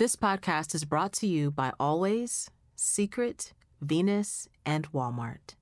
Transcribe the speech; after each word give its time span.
This 0.00 0.16
podcast 0.16 0.74
is 0.74 0.86
brought 0.86 1.12
to 1.12 1.26
you 1.26 1.50
by 1.50 1.74
Always, 1.78 2.50
Secret, 2.74 3.52
Venus, 3.82 4.48
and 4.64 4.90
Walmart. 4.92 5.56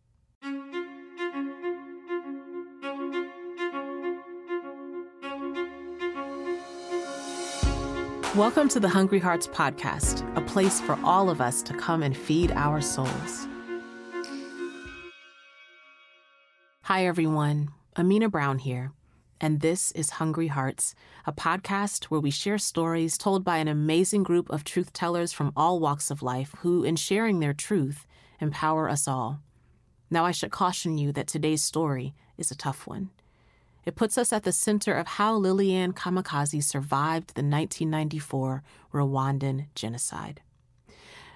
Welcome 8.36 8.68
to 8.68 8.78
the 8.78 8.88
Hungry 8.88 9.18
Hearts 9.18 9.48
Podcast, 9.48 10.24
a 10.36 10.40
place 10.42 10.80
for 10.80 10.96
all 11.02 11.30
of 11.30 11.40
us 11.40 11.60
to 11.62 11.74
come 11.74 12.04
and 12.04 12.16
feed 12.16 12.52
our 12.52 12.80
souls. 12.80 13.48
Hi, 16.82 17.06
everyone. 17.06 17.70
Amena 17.96 18.30
Brown 18.30 18.58
here, 18.58 18.92
and 19.40 19.60
this 19.60 19.92
is 19.92 20.10
Hungry 20.10 20.48
Hearts, 20.48 20.94
a 21.24 21.32
podcast 21.32 22.04
where 22.04 22.20
we 22.20 22.30
share 22.30 22.58
stories 22.58 23.16
told 23.16 23.44
by 23.44 23.58
an 23.58 23.68
amazing 23.68 24.22
group 24.22 24.50
of 24.50 24.64
truth 24.64 24.92
tellers 24.92 25.32
from 25.32 25.52
all 25.56 25.78
walks 25.78 26.10
of 26.10 26.22
life 26.22 26.54
who, 26.58 26.82
in 26.82 26.96
sharing 26.96 27.38
their 27.38 27.52
truth, 27.52 28.06
empower 28.40 28.88
us 28.88 29.06
all. 29.06 29.40
Now, 30.10 30.24
I 30.24 30.32
should 30.32 30.50
caution 30.50 30.98
you 30.98 31.12
that 31.12 31.28
today's 31.28 31.62
story 31.62 32.14
is 32.36 32.50
a 32.50 32.56
tough 32.56 32.86
one. 32.86 33.10
It 33.84 33.94
puts 33.94 34.18
us 34.18 34.32
at 34.32 34.42
the 34.42 34.52
center 34.52 34.94
of 34.94 35.06
how 35.06 35.36
Liliane 35.36 35.92
Kamikaze 35.92 36.62
survived 36.62 37.28
the 37.34 37.42
1994 37.42 38.62
Rwandan 38.92 39.66
genocide. 39.74 40.40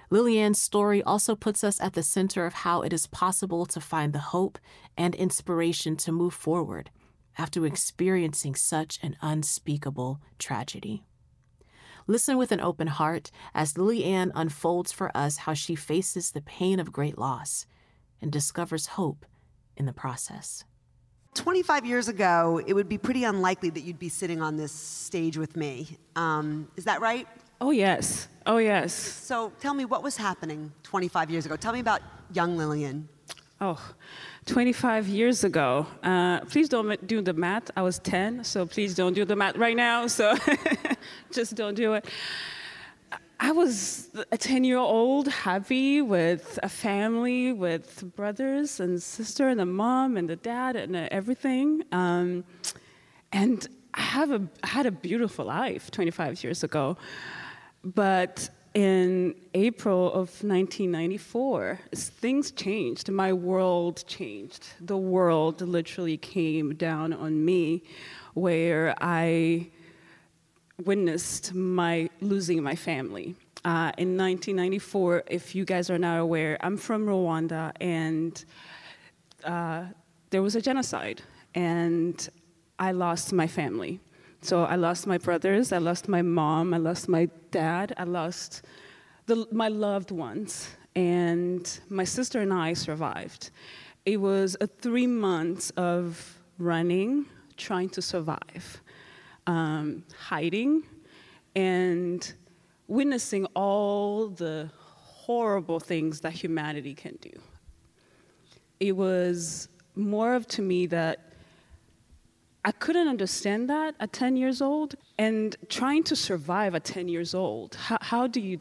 Liliane's 0.09 0.61
story 0.61 1.01
also 1.01 1.35
puts 1.35 1.63
us 1.63 1.79
at 1.81 1.93
the 1.93 2.03
center 2.03 2.45
of 2.45 2.53
how 2.53 2.81
it 2.81 2.93
is 2.93 3.07
possible 3.07 3.65
to 3.65 3.79
find 3.79 4.13
the 4.13 4.19
hope 4.19 4.59
and 4.97 5.15
inspiration 5.15 5.95
to 5.97 6.11
move 6.11 6.33
forward 6.33 6.91
after 7.37 7.65
experiencing 7.65 8.55
such 8.55 8.99
an 9.01 9.15
unspeakable 9.21 10.19
tragedy. 10.37 11.03
Listen 12.05 12.37
with 12.37 12.51
an 12.51 12.59
open 12.59 12.87
heart 12.87 13.31
as 13.53 13.77
Liliane 13.77 14.31
unfolds 14.35 14.91
for 14.91 15.15
us 15.15 15.37
how 15.37 15.53
she 15.53 15.75
faces 15.75 16.31
the 16.31 16.41
pain 16.41 16.79
of 16.79 16.91
great 16.91 17.17
loss 17.17 17.65
and 18.21 18.31
discovers 18.31 18.87
hope 18.87 19.25
in 19.77 19.85
the 19.85 19.93
process. 19.93 20.65
25 21.35 21.85
years 21.85 22.07
ago, 22.07 22.61
it 22.65 22.73
would 22.73 22.89
be 22.89 22.97
pretty 22.97 23.23
unlikely 23.23 23.69
that 23.69 23.81
you'd 23.81 23.99
be 23.99 24.09
sitting 24.09 24.41
on 24.41 24.57
this 24.57 24.71
stage 24.71 25.37
with 25.37 25.55
me. 25.55 25.97
Um, 26.15 26.67
is 26.75 26.83
that 26.85 27.01
right? 27.01 27.27
Oh, 27.59 27.71
yes. 27.71 28.27
Oh, 28.45 28.57
yes. 28.57 28.93
So 28.93 29.51
tell 29.59 29.73
me 29.73 29.85
what 29.85 30.03
was 30.03 30.17
happening 30.17 30.71
25 30.83 31.31
years 31.31 31.45
ago. 31.45 31.55
Tell 31.55 31.73
me 31.73 31.79
about 31.79 32.01
young 32.33 32.57
Liliane. 32.57 33.07
Oh, 33.65 33.79
25 34.47 35.07
years 35.07 35.45
ago. 35.45 35.87
Uh, 36.03 36.41
please 36.41 36.67
don't 36.67 37.07
do 37.07 37.21
the 37.21 37.31
math. 37.31 37.71
I 37.77 37.81
was 37.81 37.97
10, 37.99 38.43
so 38.43 38.65
please 38.65 38.93
don't 38.93 39.13
do 39.13 39.23
the 39.23 39.37
math 39.37 39.55
right 39.55 39.77
now. 39.77 40.05
So 40.07 40.35
just 41.31 41.55
don't 41.55 41.73
do 41.73 41.93
it. 41.93 42.05
I 43.39 43.53
was 43.53 44.09
a 44.33 44.37
10 44.37 44.65
year 44.65 44.79
old, 44.79 45.29
happy 45.29 46.01
with 46.01 46.59
a 46.61 46.67
family, 46.67 47.53
with 47.53 48.03
brothers 48.17 48.81
and 48.81 49.01
sister, 49.01 49.47
and 49.47 49.57
the 49.57 49.65
mom 49.65 50.17
and 50.17 50.29
the 50.29 50.35
dad 50.35 50.75
and 50.75 50.97
everything. 50.97 51.83
Um, 51.93 52.43
and 53.31 53.65
I, 53.93 54.01
have 54.01 54.31
a, 54.31 54.41
had 54.65 54.87
a 54.87 54.91
beautiful 54.91 55.45
life 55.45 55.89
25 55.89 56.43
years 56.43 56.65
ago. 56.65 56.97
But 57.81 58.49
in 58.73 59.35
April 59.53 60.07
of 60.07 60.29
1994, 60.43 61.79
things 61.93 62.51
changed. 62.51 63.11
My 63.11 63.31
world 63.31 64.03
changed. 64.07 64.67
The 64.81 64.97
world 64.97 65.61
literally 65.61 66.17
came 66.17 66.73
down 66.75 67.13
on 67.13 67.45
me, 67.45 67.83
where 68.33 68.95
I 68.99 69.69
witnessed 70.83 71.53
my 71.53 72.09
losing 72.19 72.63
my 72.63 72.75
family. 72.75 73.35
Uh, 73.63 73.91
in 73.97 74.17
1994, 74.17 75.23
if 75.27 75.55
you 75.55 75.65
guys 75.65 75.89
are 75.89 75.99
not 75.99 76.19
aware, 76.19 76.57
I'm 76.61 76.75
from 76.75 77.05
Rwanda, 77.05 77.71
and 77.79 78.43
uh, 79.43 79.85
there 80.31 80.41
was 80.41 80.55
a 80.55 80.61
genocide, 80.61 81.21
and 81.53 82.27
I 82.79 82.91
lost 82.91 83.31
my 83.31 83.47
family. 83.47 84.01
So 84.43 84.65
I 84.65 84.75
lost 84.75 85.07
my 85.07 85.17
brothers, 85.17 85.71
I 85.71 85.77
lost 85.77 86.09
my 86.09 86.21
mom, 86.21 86.73
I 86.73 86.77
lost 86.77 87.07
my 87.07 87.29
dad, 87.51 87.93
I 87.95 88.03
lost 88.03 88.63
the, 89.25 89.47
my 89.53 89.69
loved 89.69 90.11
ones, 90.11 90.67
and 90.97 91.79
my 91.87 92.03
sister 92.03 92.41
and 92.41 92.51
I 92.51 92.73
survived. 92.73 93.51
It 94.05 94.17
was 94.17 94.57
a 94.59 94.67
three 94.67 95.07
months 95.07 95.69
of 95.77 96.37
running, 96.57 97.25
trying 97.55 97.87
to 97.91 98.01
survive 98.01 98.81
um, 99.47 100.03
hiding 100.19 100.83
and 101.55 102.33
witnessing 102.89 103.45
all 103.55 104.27
the 104.27 104.69
horrible 104.75 105.79
things 105.79 106.19
that 106.19 106.33
humanity 106.33 106.93
can 106.93 107.17
do. 107.21 107.31
It 108.81 108.91
was 108.91 109.69
more 109.95 110.33
of 110.33 110.49
to 110.49 110.61
me 110.61 110.85
that 110.87 111.32
I 112.65 112.71
couldn't 112.71 113.09
understand 113.09 113.69
that 113.69 113.95
at 113.99 114.13
10 114.13 114.37
years 114.37 114.61
old 114.61 114.95
and 115.17 115.55
trying 115.67 116.03
to 116.03 116.15
survive 116.15 116.75
at 116.75 116.85
10 116.85 117.09
years 117.09 117.33
old. 117.33 117.75
How, 117.75 117.97
how, 118.01 118.27
do, 118.27 118.39
you 118.39 118.57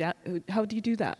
how 0.48 0.64
do 0.64 0.74
you 0.74 0.82
do 0.82 0.96
that? 0.96 1.18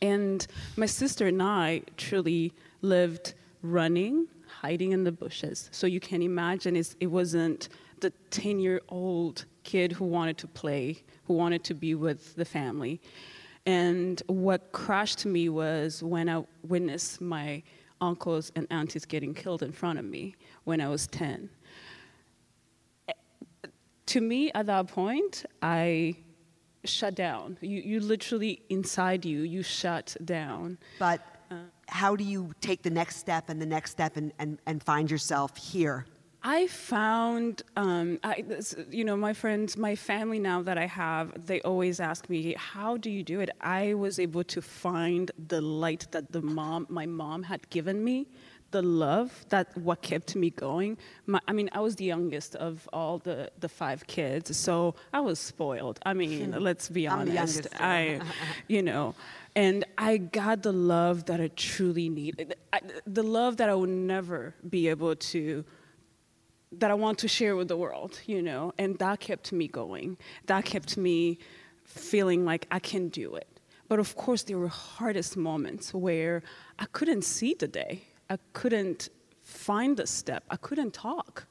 And 0.00 0.46
my 0.76 0.86
sister 0.86 1.26
and 1.26 1.42
I 1.42 1.82
truly 1.96 2.52
lived 2.80 3.34
running, 3.62 4.26
hiding 4.60 4.92
in 4.92 5.04
the 5.04 5.12
bushes. 5.12 5.68
So 5.72 5.86
you 5.86 6.00
can 6.00 6.22
imagine 6.22 6.74
it 6.74 7.06
wasn't 7.06 7.68
the 8.00 8.10
10 8.30 8.58
year 8.58 8.80
old 8.88 9.44
kid 9.62 9.92
who 9.92 10.06
wanted 10.06 10.38
to 10.38 10.48
play, 10.48 11.02
who 11.26 11.34
wanted 11.34 11.62
to 11.64 11.74
be 11.74 11.94
with 11.94 12.34
the 12.34 12.44
family. 12.44 13.00
And 13.66 14.20
what 14.26 14.72
crashed 14.72 15.24
me 15.24 15.48
was 15.48 16.02
when 16.02 16.28
I 16.28 16.42
witnessed 16.66 17.20
my 17.20 17.62
uncles 18.02 18.52
and 18.54 18.66
aunties 18.70 19.06
getting 19.06 19.32
killed 19.32 19.62
in 19.62 19.72
front 19.72 19.98
of 19.98 20.04
me 20.04 20.34
when 20.64 20.80
I 20.80 20.88
was 20.88 21.06
10. 21.06 21.48
To 24.06 24.20
me, 24.20 24.52
at 24.52 24.66
that 24.66 24.88
point, 24.88 25.46
I 25.62 26.16
shut 26.84 27.14
down. 27.14 27.56
You, 27.62 27.80
you 27.80 28.00
literally, 28.00 28.62
inside 28.68 29.24
you, 29.24 29.42
you 29.42 29.62
shut 29.62 30.14
down. 30.24 30.76
But 30.98 31.20
how 31.88 32.16
do 32.16 32.24
you 32.24 32.52
take 32.60 32.82
the 32.82 32.90
next 32.90 33.16
step 33.16 33.48
and 33.48 33.60
the 33.60 33.66
next 33.66 33.92
step 33.92 34.16
and, 34.16 34.32
and, 34.38 34.58
and 34.66 34.82
find 34.82 35.10
yourself 35.10 35.56
here? 35.56 36.04
I 36.44 36.66
found, 36.66 37.62
um, 37.76 38.18
I, 38.24 38.44
you 38.90 39.04
know, 39.04 39.16
my 39.16 39.32
friends, 39.32 39.76
my 39.76 39.94
family 39.94 40.40
now 40.40 40.62
that 40.62 40.76
I 40.76 40.86
have, 40.86 41.46
they 41.46 41.60
always 41.60 42.00
ask 42.00 42.28
me, 42.28 42.54
"How 42.58 42.96
do 42.96 43.10
you 43.10 43.22
do 43.22 43.40
it?" 43.40 43.50
I 43.60 43.94
was 43.94 44.18
able 44.18 44.44
to 44.44 44.60
find 44.60 45.30
the 45.48 45.60
light 45.60 46.08
that 46.10 46.32
the 46.32 46.42
mom, 46.42 46.86
my 46.88 47.06
mom, 47.06 47.44
had 47.44 47.70
given 47.70 48.02
me, 48.02 48.26
the 48.72 48.82
love 48.82 49.46
that 49.50 49.76
what 49.76 50.02
kept 50.02 50.34
me 50.34 50.50
going. 50.50 50.98
My, 51.26 51.40
I 51.46 51.52
mean, 51.52 51.70
I 51.72 51.80
was 51.80 51.94
the 51.96 52.06
youngest 52.06 52.56
of 52.56 52.88
all 52.92 53.18
the 53.18 53.50
the 53.60 53.68
five 53.68 54.06
kids, 54.08 54.56
so 54.56 54.96
I 55.12 55.20
was 55.20 55.38
spoiled. 55.38 56.00
I 56.04 56.12
mean, 56.14 56.56
let's 56.58 56.88
be 56.88 57.06
honest. 57.06 57.68
I, 57.78 58.20
you 58.68 58.82
know. 58.82 59.14
And 59.54 59.84
I 59.98 60.16
got 60.16 60.62
the 60.62 60.72
love 60.72 61.26
that 61.26 61.38
I 61.38 61.48
truly 61.48 62.08
need, 62.08 62.54
I, 62.72 62.80
the 63.06 63.22
love 63.22 63.58
that 63.58 63.68
I 63.68 63.74
will 63.74 63.86
never 63.86 64.54
be 64.68 64.88
able 64.88 65.14
to 65.14 65.64
that 66.78 66.90
I 66.90 66.94
want 66.94 67.18
to 67.18 67.28
share 67.28 67.54
with 67.56 67.68
the 67.68 67.76
world, 67.76 68.20
you 68.26 68.42
know, 68.42 68.72
and 68.78 68.98
that 68.98 69.20
kept 69.20 69.52
me 69.52 69.68
going. 69.68 70.16
That 70.46 70.64
kept 70.64 70.96
me 70.96 71.38
feeling 71.84 72.44
like 72.44 72.66
I 72.70 72.78
can 72.78 73.08
do 73.08 73.34
it. 73.34 73.48
But 73.88 73.98
of 73.98 74.16
course, 74.16 74.42
there 74.44 74.58
were 74.58 74.68
hardest 74.68 75.36
moments 75.36 75.92
where 75.92 76.42
I 76.78 76.86
couldn't 76.86 77.22
see 77.22 77.54
the 77.54 77.68
day. 77.68 78.04
I 78.30 78.38
couldn't 78.54 79.10
find 79.42 79.96
the 79.96 80.06
step. 80.06 80.44
I 80.50 80.56
couldn't 80.56 80.94
talk. 80.94 81.46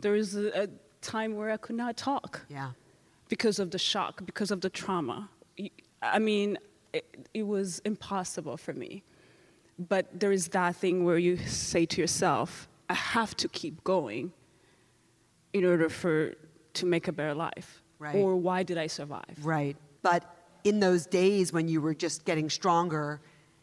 There 0.00 0.12
was 0.12 0.36
a, 0.36 0.64
a 0.64 0.68
time 1.00 1.34
where 1.36 1.50
I 1.50 1.56
could 1.56 1.76
not 1.76 1.96
talk. 1.96 2.44
Yeah. 2.48 2.72
Because 3.28 3.58
of 3.58 3.70
the 3.70 3.78
shock, 3.78 4.26
because 4.26 4.50
of 4.50 4.60
the 4.60 4.68
trauma. 4.68 5.30
I 6.02 6.18
mean, 6.18 6.58
it, 6.92 7.28
it 7.32 7.44
was 7.44 7.80
impossible 7.86 8.58
for 8.58 8.74
me. 8.74 9.02
But 9.78 10.20
there 10.20 10.32
is 10.32 10.48
that 10.48 10.76
thing 10.76 11.04
where 11.04 11.16
you 11.16 11.38
say 11.38 11.86
to 11.86 12.00
yourself, 12.00 12.68
I 12.90 12.94
have 12.94 13.34
to 13.36 13.48
keep 13.48 13.82
going 13.84 14.32
in 15.52 15.64
order 15.64 15.88
for 15.88 16.34
to 16.74 16.86
make 16.86 17.08
a 17.08 17.12
better 17.12 17.34
life. 17.34 17.82
Right. 17.98 18.16
or 18.16 18.34
why 18.34 18.64
did 18.64 18.78
i 18.78 18.88
survive? 18.88 19.36
Right. 19.42 19.76
But 20.02 20.24
in 20.64 20.80
those 20.80 21.06
days 21.06 21.52
when 21.52 21.68
you 21.68 21.80
were 21.80 21.94
just 21.94 22.24
getting 22.24 22.50
stronger 22.50 23.20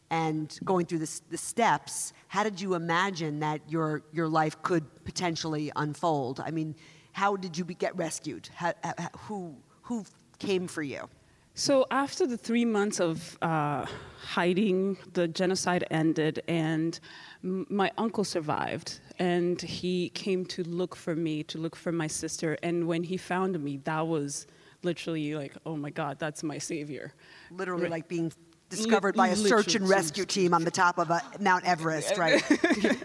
and 0.09 0.57
going 0.63 0.85
through 0.85 0.99
the, 0.99 1.21
the 1.29 1.37
steps 1.37 2.13
how 2.29 2.43
did 2.43 2.61
you 2.61 2.73
imagine 2.73 3.39
that 3.39 3.59
your 3.67 4.01
your 4.13 4.29
life 4.29 4.61
could 4.61 4.85
potentially 5.03 5.71
unfold? 5.75 6.39
I 6.39 6.51
mean 6.51 6.75
how 7.11 7.35
did 7.35 7.57
you 7.57 7.65
be, 7.65 7.73
get 7.73 7.95
rescued? 7.97 8.49
How, 8.55 8.73
how, 8.83 9.09
who 9.27 9.57
who 9.81 10.05
came 10.39 10.67
for 10.67 10.83
you? 10.83 11.09
So 11.53 11.85
after 11.91 12.25
the 12.25 12.37
three 12.37 12.63
months 12.63 13.01
of 13.01 13.37
uh, 13.41 13.85
hiding, 14.21 14.97
the 15.11 15.27
genocide 15.27 15.83
ended, 15.91 16.41
and 16.47 16.97
m- 17.43 17.65
my 17.69 17.91
uncle 17.97 18.23
survived, 18.23 19.01
and 19.19 19.61
he 19.61 20.09
came 20.09 20.45
to 20.45 20.63
look 20.63 20.95
for 20.95 21.15
me, 21.15 21.43
to 21.43 21.57
look 21.57 21.75
for 21.75 21.91
my 21.91 22.07
sister. 22.07 22.57
And 22.63 22.87
when 22.87 23.03
he 23.03 23.17
found 23.17 23.59
me, 23.61 23.77
that 23.83 24.07
was 24.07 24.47
literally 24.81 25.35
like, 25.35 25.53
oh 25.65 25.75
my 25.75 25.89
God, 25.89 26.17
that's 26.19 26.41
my 26.41 26.57
savior. 26.57 27.13
Literally, 27.51 27.83
Right. 27.83 27.91
like 27.91 28.07
being 28.07 28.31
discovered 28.69 29.15
by 29.15 29.27
a 29.29 29.35
search 29.35 29.75
and 29.75 29.87
rescue 29.89 30.25
team 30.25 30.53
on 30.53 30.63
the 30.63 30.71
top 30.71 30.97
of 30.97 31.09
a 31.09 31.21
Mount 31.39 31.65
Everest, 31.65 32.17
right? 32.17 32.41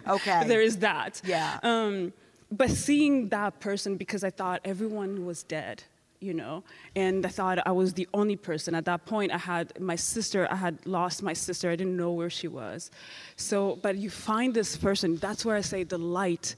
okay. 0.08 0.44
There 0.46 0.60
is 0.60 0.78
that. 0.78 1.20
Yeah. 1.24 1.58
Um, 1.62 2.12
but 2.50 2.70
seeing 2.70 3.30
that 3.30 3.58
person, 3.60 3.96
because 3.96 4.22
I 4.22 4.30
thought 4.30 4.60
everyone 4.64 5.26
was 5.26 5.42
dead, 5.42 5.82
you 6.20 6.34
know, 6.34 6.64
and 6.96 7.24
I 7.24 7.28
thought 7.28 7.58
I 7.66 7.72
was 7.72 7.92
the 7.92 8.08
only 8.14 8.36
person. 8.36 8.74
At 8.74 8.84
that 8.86 9.04
point, 9.04 9.32
I 9.32 9.38
had 9.38 9.78
my 9.80 9.96
sister, 9.96 10.48
I 10.50 10.56
had 10.56 10.84
lost 10.86 11.22
my 11.22 11.32
sister, 11.32 11.70
I 11.70 11.76
didn't 11.76 11.96
know 11.96 12.12
where 12.12 12.30
she 12.30 12.48
was. 12.48 12.90
So, 13.36 13.78
but 13.82 13.96
you 13.96 14.10
find 14.10 14.54
this 14.54 14.76
person, 14.76 15.16
that's 15.16 15.44
where 15.44 15.56
I 15.56 15.60
say 15.60 15.84
the 15.84 15.98
light, 15.98 16.56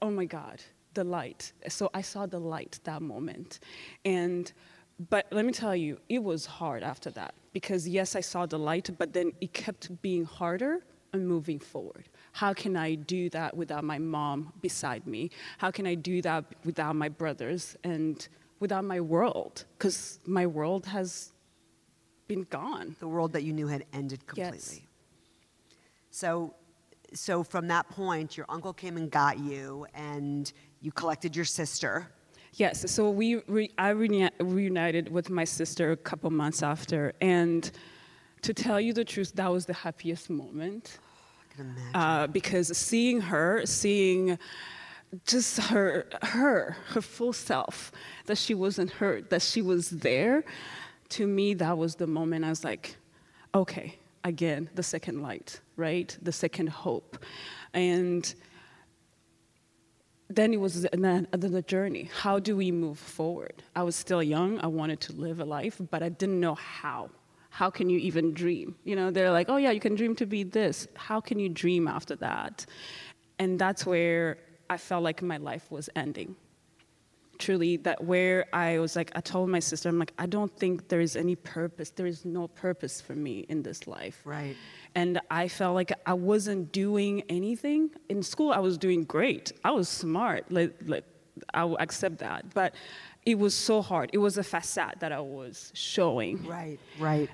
oh 0.00 0.10
my 0.10 0.24
God, 0.24 0.60
the 0.94 1.04
light. 1.04 1.52
So 1.68 1.90
I 1.94 2.02
saw 2.02 2.26
the 2.26 2.38
light 2.38 2.78
that 2.84 3.02
moment. 3.02 3.60
And, 4.04 4.52
but 5.10 5.26
let 5.30 5.44
me 5.44 5.52
tell 5.52 5.74
you, 5.74 5.98
it 6.08 6.22
was 6.22 6.46
hard 6.46 6.82
after 6.82 7.10
that 7.10 7.34
because 7.52 7.88
yes, 7.88 8.14
I 8.14 8.20
saw 8.20 8.46
the 8.46 8.58
light, 8.58 8.90
but 8.98 9.12
then 9.12 9.32
it 9.40 9.52
kept 9.52 10.00
being 10.02 10.24
harder 10.24 10.80
and 11.12 11.26
moving 11.26 11.58
forward. 11.58 12.08
How 12.32 12.54
can 12.54 12.76
I 12.76 12.94
do 12.94 13.28
that 13.30 13.56
without 13.56 13.84
my 13.84 13.98
mom 13.98 14.52
beside 14.62 15.06
me? 15.06 15.30
How 15.58 15.70
can 15.70 15.86
I 15.86 15.94
do 15.94 16.22
that 16.22 16.44
without 16.64 16.96
my 16.96 17.08
brothers 17.08 17.76
and 17.84 18.26
without 18.62 18.84
my 18.84 19.00
world? 19.00 19.64
Because 19.76 20.20
my 20.24 20.46
world 20.46 20.86
has 20.86 21.32
been 22.28 22.44
gone. 22.44 22.96
the 23.00 23.08
world 23.08 23.32
that 23.34 23.42
you 23.42 23.52
knew 23.52 23.66
had 23.66 23.84
ended 23.92 24.20
completely. 24.26 24.78
Yes. 24.78 24.80
So, 26.10 26.54
so 27.12 27.42
from 27.42 27.66
that 27.68 27.88
point, 27.90 28.36
your 28.38 28.46
uncle 28.48 28.72
came 28.72 28.96
and 28.96 29.10
got 29.10 29.38
you, 29.38 29.86
and 29.94 30.50
you 30.80 30.92
collected 30.92 31.34
your 31.36 31.44
sister. 31.44 32.08
Yes, 32.54 32.90
so 32.90 33.10
we 33.10 33.42
re- 33.48 33.70
I 33.78 33.90
reuni- 33.92 34.30
reunited 34.40 35.10
with 35.10 35.28
my 35.28 35.44
sister 35.44 35.92
a 35.92 35.96
couple 35.96 36.30
months 36.30 36.62
after, 36.62 37.12
and 37.20 37.70
to 38.42 38.54
tell 38.54 38.80
you 38.80 38.92
the 38.92 39.04
truth, 39.04 39.32
that 39.34 39.50
was 39.50 39.66
the 39.66 39.74
happiest 39.74 40.30
moment. 40.30 40.98
I 41.40 41.54
can 41.54 41.66
imagine. 41.70 41.94
uh, 41.94 42.26
because 42.28 42.76
seeing 42.76 43.20
her, 43.20 43.66
seeing 43.66 44.38
just 45.26 45.58
her, 45.58 46.06
her, 46.22 46.76
her 46.88 47.02
full 47.02 47.32
self, 47.32 47.92
that 48.26 48.38
she 48.38 48.54
wasn't 48.54 48.90
hurt, 48.90 49.30
that 49.30 49.42
she 49.42 49.62
was 49.62 49.90
there, 49.90 50.44
to 51.10 51.26
me, 51.26 51.54
that 51.54 51.76
was 51.76 51.96
the 51.96 52.06
moment 52.06 52.44
I 52.44 52.48
was 52.48 52.64
like, 52.64 52.96
okay, 53.54 53.98
again, 54.24 54.70
the 54.74 54.82
second 54.82 55.22
light, 55.22 55.60
right? 55.76 56.16
The 56.22 56.32
second 56.32 56.70
hope. 56.70 57.18
And 57.74 58.34
then 60.30 60.54
it 60.54 60.60
was 60.60 60.82
the, 60.82 61.26
the, 61.32 61.48
the 61.48 61.62
journey. 61.62 62.08
How 62.20 62.38
do 62.38 62.56
we 62.56 62.70
move 62.72 62.98
forward? 62.98 63.62
I 63.76 63.82
was 63.82 63.94
still 63.94 64.22
young. 64.22 64.58
I 64.60 64.66
wanted 64.68 65.00
to 65.02 65.12
live 65.12 65.40
a 65.40 65.44
life, 65.44 65.80
but 65.90 66.02
I 66.02 66.08
didn't 66.08 66.40
know 66.40 66.54
how. 66.54 67.10
How 67.50 67.68
can 67.68 67.90
you 67.90 67.98
even 67.98 68.32
dream? 68.32 68.76
You 68.84 68.96
know, 68.96 69.10
they're 69.10 69.30
like, 69.30 69.50
oh 69.50 69.58
yeah, 69.58 69.72
you 69.72 69.80
can 69.80 69.94
dream 69.94 70.16
to 70.16 70.24
be 70.24 70.42
this. 70.42 70.88
How 70.96 71.20
can 71.20 71.38
you 71.38 71.50
dream 71.50 71.86
after 71.86 72.16
that? 72.16 72.64
And 73.38 73.58
that's 73.58 73.84
where 73.84 74.38
I 74.72 74.78
felt 74.78 75.02
like 75.04 75.20
my 75.22 75.36
life 75.36 75.70
was 75.70 75.90
ending. 75.94 76.34
Truly, 77.38 77.76
that 77.78 77.98
where 78.04 78.46
I 78.52 78.78
was 78.78 78.94
like, 78.94 79.10
I 79.14 79.20
told 79.20 79.50
my 79.50 79.58
sister, 79.58 79.88
I'm 79.88 79.98
like, 79.98 80.14
I 80.18 80.26
don't 80.26 80.54
think 80.60 80.88
there 80.88 81.00
is 81.00 81.14
any 81.24 81.36
purpose. 81.36 81.90
There 81.90 82.06
is 82.06 82.24
no 82.24 82.48
purpose 82.48 83.00
for 83.00 83.14
me 83.14 83.36
in 83.48 83.62
this 83.62 83.86
life. 83.86 84.18
Right. 84.24 84.56
And 84.94 85.20
I 85.30 85.48
felt 85.48 85.74
like 85.74 85.92
I 86.06 86.14
wasn't 86.14 86.72
doing 86.72 87.22
anything. 87.28 87.90
In 88.08 88.22
school, 88.22 88.52
I 88.52 88.60
was 88.60 88.78
doing 88.78 89.04
great. 89.04 89.52
I 89.64 89.72
was 89.72 89.88
smart. 89.88 90.50
Like, 90.50 90.72
like, 90.86 91.04
I 91.52 91.64
will 91.64 91.78
accept 91.78 92.18
that. 92.18 92.54
But 92.54 92.74
it 93.26 93.38
was 93.38 93.54
so 93.54 93.82
hard. 93.82 94.10
It 94.12 94.18
was 94.18 94.38
a 94.38 94.44
facade 94.44 94.96
that 95.00 95.12
I 95.12 95.20
was 95.20 95.72
showing. 95.74 96.46
Right. 96.46 96.78
Right. 96.98 97.28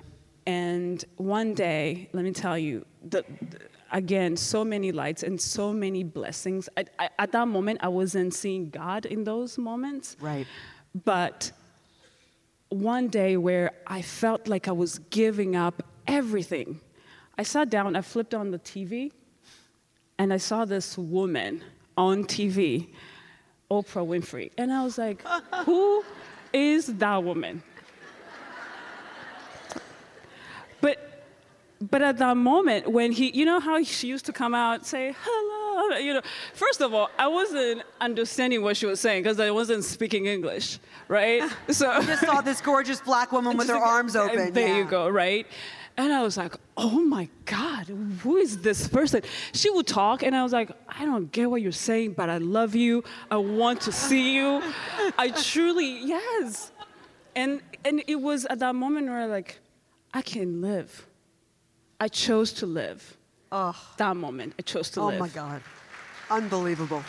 And 0.45 1.03
one 1.17 1.53
day, 1.53 2.09
let 2.13 2.23
me 2.23 2.31
tell 2.31 2.57
you, 2.57 2.85
the, 3.03 3.23
the- 3.49 3.59
again, 3.91 4.35
so 4.37 4.63
many 4.63 4.91
lights 4.91 5.23
and 5.23 5.39
so 5.39 5.73
many 5.73 6.03
blessings. 6.03 6.69
I, 6.77 6.85
I, 6.97 7.09
at 7.19 7.31
that 7.31 7.47
moment, 7.47 7.79
I 7.81 7.87
wasn't 7.87 8.33
seeing 8.33 8.69
God 8.69 9.05
in 9.05 9.23
those 9.23 9.57
moments. 9.57 10.15
Right. 10.19 10.47
But 11.03 11.51
one 12.69 13.07
day 13.07 13.37
where 13.37 13.71
I 13.87 14.01
felt 14.01 14.47
like 14.47 14.67
I 14.67 14.71
was 14.71 14.99
giving 15.09 15.55
up 15.55 15.83
everything, 16.07 16.79
I 17.37 17.43
sat 17.43 17.69
down, 17.69 17.95
I 17.95 18.01
flipped 18.01 18.33
on 18.33 18.51
the 18.51 18.59
TV, 18.59 19.11
and 20.17 20.33
I 20.33 20.37
saw 20.37 20.65
this 20.65 20.97
woman 20.97 21.63
on 21.97 22.25
TV, 22.25 22.89
Oprah 23.71 24.05
Winfrey. 24.05 24.51
And 24.57 24.71
I 24.71 24.83
was 24.83 24.97
like, 24.97 25.21
who 25.65 26.03
is 26.53 26.87
that 26.87 27.23
woman? 27.23 27.63
But 30.81 30.97
but 31.81 32.01
at 32.01 32.17
that 32.17 32.35
moment 32.35 32.87
when 32.91 33.11
he 33.11 33.31
you 33.37 33.45
know 33.45 33.59
how 33.59 33.81
she 33.83 34.07
used 34.07 34.25
to 34.25 34.33
come 34.33 34.53
out 34.53 34.85
say 34.85 35.15
hello 35.17 35.97
you 35.97 36.13
know 36.13 36.21
first 36.53 36.81
of 36.81 36.93
all 36.93 37.09
i 37.17 37.25
wasn't 37.25 37.81
understanding 38.01 38.61
what 38.61 38.75
she 38.75 38.85
was 38.85 38.99
saying 38.99 39.23
because 39.23 39.39
i 39.39 39.49
wasn't 39.49 39.81
speaking 39.83 40.25
english 40.25 40.77
right? 41.07 41.41
So 41.69 41.89
i 41.89 42.05
Just 42.05 42.25
saw 42.25 42.41
this 42.41 42.59
gorgeous 42.61 42.99
black 43.01 43.31
woman 43.31 43.55
with 43.57 43.67
her 43.73 43.75
like, 43.75 43.83
arms 43.83 44.15
open. 44.15 44.51
there 44.53 44.75
you 44.75 44.83
go 44.85 45.07
right? 45.07 45.47
And 45.97 46.11
i 46.11 46.21
was 46.21 46.35
like 46.37 46.55
oh 46.75 46.99
my 46.99 47.29
god 47.45 47.87
who 48.23 48.35
is 48.37 48.57
this 48.59 48.87
person? 48.89 49.21
She 49.53 49.69
would 49.69 49.87
talk 49.87 50.21
and 50.21 50.35
i 50.35 50.43
was 50.43 50.51
like 50.51 50.71
i 50.89 51.05
don't 51.05 51.31
get 51.31 51.49
what 51.49 51.61
you're 51.61 51.71
saying 51.71 52.13
but 52.13 52.29
i 52.29 52.39
love 52.39 52.75
you. 52.75 53.03
I 53.31 53.37
want 53.37 53.79
to 53.81 53.91
see 53.93 54.35
you. 54.35 54.61
I 55.17 55.29
truly 55.29 56.05
yes. 56.05 56.71
And 57.37 57.61
and 57.85 58.03
it 58.07 58.19
was 58.19 58.45
at 58.45 58.59
that 58.59 58.75
moment 58.75 59.07
where 59.07 59.27
like 59.27 59.59
i 60.13 60.21
can 60.21 60.61
live 60.61 61.05
i 61.99 62.07
chose 62.07 62.53
to 62.53 62.65
live 62.65 63.15
Oh, 63.51 63.75
that 63.97 64.15
moment 64.15 64.53
i 64.59 64.61
chose 64.61 64.89
to 64.91 65.01
oh 65.01 65.07
live 65.07 65.15
Oh 65.15 65.19
my 65.19 65.29
God. 65.29 65.61
Unbelievable. 66.29 67.03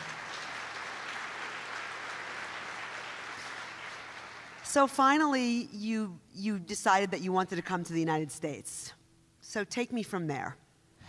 So 4.63 4.87
finally, 4.87 5.69
you, 5.73 6.19
you 6.35 6.59
decided 6.59 7.11
that 7.11 7.21
you 7.21 7.33
wanted 7.33 7.57
to 7.57 7.63
come 7.63 7.83
to 7.85 7.93
the 7.93 7.99
United 7.99 8.31
States. 8.31 8.93
So 9.41 9.65
take 9.65 9.93
me 9.93 10.03
from 10.03 10.27
there. 10.27 10.57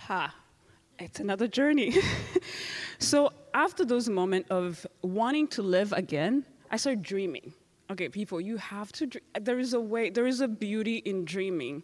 Ha, 0.07 0.33
it's 0.99 1.19
another 1.19 1.47
journey. 1.47 1.93
so 2.99 3.31
after 3.53 3.85
those 3.85 4.09
moments 4.09 4.49
of 4.49 4.85
wanting 5.03 5.47
to 5.49 5.61
live 5.61 5.93
again, 5.93 6.43
I 6.71 6.77
started 6.77 7.03
dreaming. 7.03 7.53
Okay, 7.91 8.07
people, 8.07 8.39
you 8.39 8.55
have 8.55 8.93
to. 8.93 9.09
There 9.39 9.59
is 9.59 9.73
a 9.73 9.79
way. 9.79 10.09
There 10.09 10.25
is 10.25 10.39
a 10.39 10.47
beauty 10.47 10.97
in 10.97 11.25
dreaming. 11.25 11.83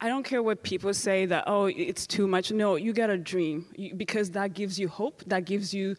I 0.00 0.08
don't 0.08 0.24
care 0.24 0.42
what 0.42 0.64
people 0.64 0.92
say 0.92 1.26
that 1.26 1.44
oh 1.46 1.66
it's 1.66 2.08
too 2.08 2.26
much. 2.26 2.50
No, 2.50 2.74
you 2.74 2.92
gotta 2.92 3.16
dream 3.16 3.66
because 3.96 4.30
that 4.32 4.52
gives 4.54 4.80
you 4.80 4.88
hope. 4.88 5.22
That 5.28 5.44
gives 5.44 5.72
you 5.72 5.96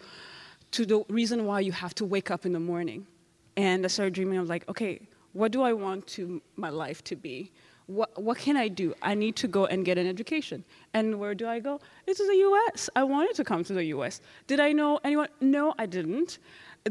to 0.72 0.86
the 0.86 1.06
reason 1.08 1.46
why 1.46 1.62
you 1.62 1.72
have 1.72 1.96
to 1.96 2.06
wake 2.06 2.30
up 2.32 2.46
in 2.46 2.52
the 2.52 2.60
morning. 2.60 3.08
And 3.56 3.86
I 3.86 3.88
started 3.88 4.14
dreaming 4.14 4.40
of 4.40 4.50
like, 4.50 4.68
okay, 4.68 5.00
what 5.32 5.54
do 5.54 5.62
I 5.62 5.72
want 5.72 6.06
to 6.08 6.42
my 6.58 6.70
life 6.70 7.02
to 7.06 7.16
be? 7.16 7.54
What, 7.88 8.22
what 8.22 8.38
can 8.38 8.58
I 8.58 8.68
do? 8.68 8.94
I 9.02 9.14
need 9.14 9.36
to 9.38 9.48
go 9.48 9.68
and 9.68 9.86
get 9.86 9.98
an 9.98 10.08
education. 10.08 10.66
And 10.94 11.20
where 11.20 11.36
do 11.36 11.48
I 11.48 11.60
go? 11.60 11.80
It's 12.08 12.20
the 12.20 12.36
US. 12.50 12.90
I 12.96 13.04
wanted 13.04 13.36
to 13.36 13.44
come 13.46 13.64
to 13.64 13.74
the 13.74 13.86
US. 13.96 14.20
Did 14.48 14.60
I 14.60 14.74
know 14.74 15.00
anyone? 15.04 15.30
No, 15.40 15.74
I 15.78 15.86
didn't. 15.86 16.40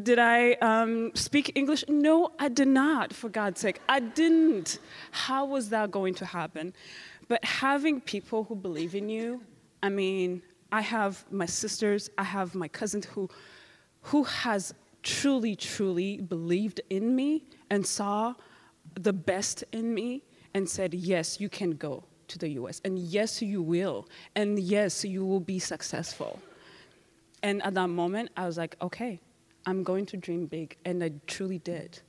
Did 0.02 0.18
I 0.18 0.54
um, 0.54 1.14
speak 1.14 1.52
English? 1.54 1.84
No, 1.88 2.32
I 2.40 2.48
did 2.48 2.66
not, 2.66 3.12
for 3.12 3.28
God's 3.28 3.60
sake. 3.60 3.80
I 3.88 4.00
didn't. 4.00 4.80
How 5.12 5.44
was 5.44 5.68
that 5.68 5.92
going 5.92 6.14
to 6.14 6.26
happen? 6.26 6.74
But 7.28 7.44
having 7.44 8.00
people 8.00 8.42
who 8.42 8.56
believe 8.56 8.96
in 8.96 9.08
you, 9.08 9.42
I 9.84 9.90
mean, 9.90 10.42
I 10.72 10.80
have 10.80 11.24
my 11.30 11.46
sisters, 11.46 12.10
I 12.18 12.24
have 12.24 12.56
my 12.56 12.66
cousins 12.66 13.06
who, 13.06 13.30
who 14.02 14.24
has 14.24 14.74
truly, 15.04 15.54
truly 15.54 16.18
believed 16.18 16.80
in 16.90 17.14
me 17.14 17.44
and 17.70 17.86
saw 17.86 18.34
the 18.94 19.12
best 19.12 19.62
in 19.70 19.94
me 19.94 20.24
and 20.54 20.68
said, 20.68 20.92
yes, 20.92 21.40
you 21.40 21.48
can 21.48 21.70
go 21.72 22.02
to 22.26 22.38
the 22.38 22.48
US, 22.60 22.80
and 22.84 22.98
yes, 22.98 23.42
you 23.42 23.62
will, 23.62 24.08
and 24.34 24.58
yes, 24.58 25.04
you 25.04 25.24
will 25.24 25.40
be 25.40 25.58
successful. 25.58 26.40
And 27.42 27.62
at 27.62 27.74
that 27.74 27.88
moment, 27.88 28.30
I 28.36 28.46
was 28.46 28.56
like, 28.56 28.76
okay, 28.80 29.20
I'm 29.66 29.82
going 29.82 30.06
to 30.06 30.16
dream 30.16 30.46
big, 30.46 30.76
and 30.84 31.02
I 31.02 31.12
truly 31.26 31.58
did. 31.58 32.00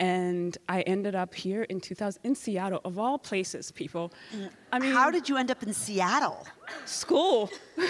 And 0.00 0.56
I 0.66 0.80
ended 0.82 1.14
up 1.14 1.34
here 1.34 1.64
in 1.64 1.78
2000 1.78 2.22
in 2.24 2.34
Seattle, 2.34 2.80
of 2.86 2.98
all 2.98 3.18
places, 3.18 3.70
people. 3.70 4.12
I 4.72 4.78
mean, 4.78 4.92
How 4.92 5.10
did 5.10 5.28
you 5.28 5.36
end 5.36 5.50
up 5.50 5.62
in 5.62 5.74
Seattle? 5.74 6.46
school. 6.84 7.50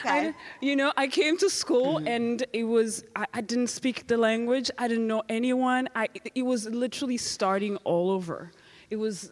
Okay. 0.00 0.28
I, 0.28 0.34
you 0.60 0.76
know, 0.76 0.92
I 0.96 1.06
came 1.06 1.38
to 1.38 1.48
school 1.48 1.96
mm-hmm. 1.96 2.08
and 2.08 2.44
it 2.52 2.64
was, 2.64 3.04
I, 3.14 3.26
I 3.34 3.40
didn't 3.40 3.68
speak 3.68 4.06
the 4.06 4.16
language, 4.16 4.70
I 4.78 4.88
didn't 4.88 5.06
know 5.06 5.22
anyone. 5.28 5.88
I, 5.94 6.08
it 6.34 6.42
was 6.42 6.66
literally 6.66 7.16
starting 7.16 7.76
all 7.78 8.10
over. 8.10 8.52
It 8.90 8.96
was 8.96 9.30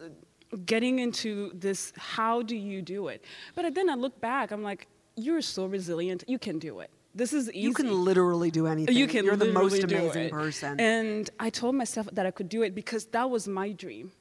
getting 0.65 0.99
into 0.99 1.51
this 1.53 1.93
how 1.97 2.41
do 2.41 2.55
you 2.55 2.81
do 2.81 3.09
it? 3.09 3.23
But 3.53 3.73
then 3.75 3.89
I 3.89 3.95
look 3.95 4.19
back, 4.21 4.51
I'm 4.51 4.63
like, 4.63 4.87
you're 5.15 5.41
so 5.41 5.65
resilient, 5.65 6.23
you 6.27 6.39
can 6.39 6.59
do 6.59 6.79
it. 6.79 6.89
This 7.15 7.31
is 7.31 7.49
easy. 7.49 7.59
You 7.59 7.73
can 7.73 8.03
literally 8.03 8.51
do 8.51 8.67
anything. 8.67 8.95
You 8.95 9.07
can 9.07 9.23
You're 9.23 9.37
the 9.37 9.53
most 9.53 9.81
amazing 9.81 10.29
person. 10.29 10.77
And 10.81 11.29
I 11.39 11.49
told 11.49 11.73
myself 11.75 12.09
that 12.11 12.25
I 12.25 12.31
could 12.31 12.49
do 12.49 12.61
it 12.61 12.75
because 12.75 13.05
that 13.07 13.29
was 13.29 13.47
my 13.47 13.71
dream. 13.71 14.11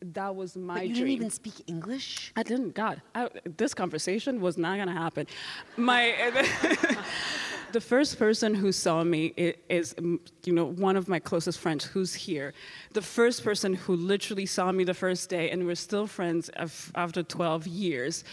That 0.00 0.36
was 0.36 0.54
my 0.54 0.74
but 0.74 0.88
you 0.88 0.94
dream. 0.94 1.06
didn't 1.06 1.16
even 1.16 1.30
speak 1.30 1.54
English? 1.66 2.32
I 2.36 2.42
didn't. 2.42 2.74
God, 2.74 3.00
I, 3.14 3.30
this 3.56 3.74
conversation 3.74 4.40
was 4.40 4.56
not 4.56 4.76
gonna 4.78 4.92
happen. 4.92 5.26
My, 5.76 6.14
the 7.72 7.80
first 7.80 8.18
person 8.18 8.54
who 8.54 8.72
saw 8.72 9.04
me 9.04 9.26
is, 9.68 9.94
you 9.98 10.52
know, 10.52 10.64
one 10.64 10.96
of 10.96 11.08
my 11.08 11.18
closest 11.18 11.58
friends 11.58 11.84
who's 11.84 12.14
here. 12.14 12.52
The 12.92 13.02
first 13.02 13.44
person 13.44 13.74
who 13.74 13.96
literally 13.96 14.46
saw 14.46 14.72
me 14.72 14.84
the 14.84 14.94
first 14.94 15.30
day, 15.30 15.50
and 15.50 15.66
we're 15.66 15.74
still 15.74 16.06
friends 16.06 16.50
after 16.94 17.22
12 17.22 17.66
years, 17.66 18.24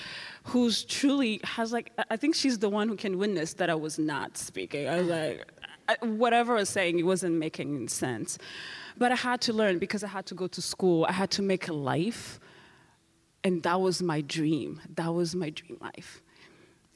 who's 0.44 0.84
truly 0.84 1.40
has 1.44 1.72
like, 1.74 1.92
I 2.10 2.18
think 2.18 2.36
she's 2.36 2.60
the 2.60 2.70
one 2.70 2.88
who 2.88 2.96
can 2.96 3.18
witness 3.18 3.54
that 3.56 3.70
I 3.70 3.76
was 3.76 4.00
not 4.00 4.38
speaking. 4.38 4.88
I 4.88 4.98
was 5.00 5.08
like, 5.08 5.52
whatever 6.02 6.54
I 6.54 6.60
was 6.60 6.70
saying, 6.70 7.00
it 7.00 7.06
wasn't 7.06 7.36
making 7.36 7.88
sense. 7.90 8.38
But 8.98 9.12
I 9.12 9.16
had 9.16 9.42
to 9.42 9.54
learn 9.54 9.80
because 9.80 10.04
I 10.04 10.08
had 10.08 10.26
to 10.28 10.36
go 10.36 10.48
to 10.48 10.62
school. 10.62 11.06
I 11.08 11.12
had 11.12 11.32
to 11.32 11.42
make 11.42 11.68
a 11.68 11.74
life 11.74 12.40
and 13.46 13.62
that 13.62 13.80
was 13.80 14.02
my 14.02 14.22
dream. 14.22 14.82
That 14.96 15.14
was 15.14 15.36
my 15.36 15.52
dream 15.52 15.78
life. 15.80 16.24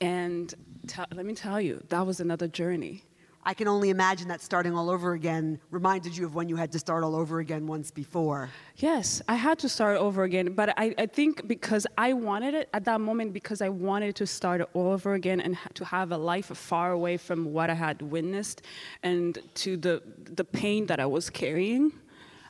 And 0.01 0.51
te- 0.87 1.03
let 1.13 1.25
me 1.25 1.33
tell 1.33 1.59
you, 1.59 1.83
that 1.89 2.05
was 2.05 2.19
another 2.19 2.47
journey. 2.47 3.03
I 3.43 3.53
can 3.53 3.67
only 3.67 3.89
imagine 3.89 4.27
that 4.27 4.41
starting 4.41 4.75
all 4.75 4.89
over 4.89 5.13
again 5.13 5.59
reminded 5.71 6.15
you 6.15 6.25
of 6.25 6.35
when 6.35 6.49
you 6.49 6.57
had 6.57 6.71
to 6.73 6.79
start 6.79 7.03
all 7.03 7.15
over 7.15 7.39
again 7.39 7.67
once 7.67 7.89
before. 7.89 8.49
Yes, 8.75 9.21
I 9.29 9.35
had 9.35 9.57
to 9.59 9.69
start 9.69 9.97
over 9.97 10.23
again, 10.23 10.53
but 10.53 10.77
I, 10.77 10.93
I 10.97 11.05
think 11.05 11.47
because 11.47 11.87
I 11.97 12.13
wanted 12.13 12.53
it 12.53 12.69
at 12.73 12.83
that 12.85 12.99
moment, 12.99 13.33
because 13.33 13.61
I 13.61 13.69
wanted 13.69 14.15
to 14.17 14.27
start 14.27 14.61
all 14.73 14.91
over 14.91 15.13
again 15.13 15.39
and 15.39 15.57
to 15.75 15.85
have 15.85 16.11
a 16.11 16.17
life 16.17 16.47
far 16.47 16.91
away 16.91 17.15
from 17.15 17.53
what 17.53 17.69
I 17.69 17.75
had 17.75 18.01
witnessed 18.01 18.61
and 19.03 19.39
to 19.55 19.77
the, 19.77 20.03
the 20.25 20.43
pain 20.43 20.85
that 20.87 20.99
I 20.99 21.05
was 21.05 21.29
carrying. 21.29 21.93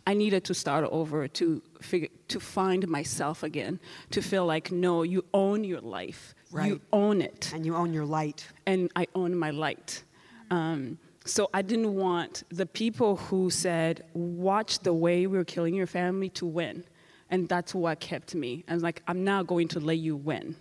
I 0.09 0.15
needed 0.15 0.43
to 0.45 0.55
start 0.55 0.85
over 0.91 1.27
to 1.27 1.61
figure, 1.81 2.09
to 2.29 2.39
find 2.39 2.87
myself 2.87 3.43
again, 3.43 3.79
to 4.09 4.23
feel 4.23 4.43
like 4.43 4.71
no, 4.71 5.03
you 5.03 5.23
own 5.35 5.63
your 5.63 5.81
life, 5.81 6.33
you 6.51 6.81
own 6.91 7.21
it. 7.21 7.51
And 7.53 7.63
you 7.63 7.75
own 7.75 7.93
your 7.93 8.05
light. 8.05 8.47
and 8.65 8.91
I 8.95 9.05
own 9.13 9.37
my 9.37 9.51
light. 9.51 10.03
Um, 10.49 10.97
so 11.25 11.51
I 11.53 11.61
didn't 11.61 11.93
want 11.93 12.41
the 12.49 12.65
people 12.65 13.17
who 13.17 13.51
said, 13.51 14.03
watch 14.15 14.79
the 14.79 14.93
way 14.93 15.27
we're 15.27 15.45
killing 15.45 15.75
your 15.75 15.85
family 15.85 16.29
to 16.29 16.45
win. 16.47 16.85
And 17.29 17.47
that's 17.47 17.75
what 17.75 17.99
kept 17.99 18.33
me. 18.33 18.63
I 18.67 18.73
was 18.73 18.81
like, 18.81 19.03
I'm 19.07 19.23
not 19.23 19.45
going 19.45 19.67
to 19.67 19.79
let 19.79 19.99
you 19.99 20.15
win. 20.15 20.55